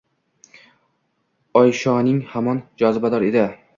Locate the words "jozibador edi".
2.85-3.45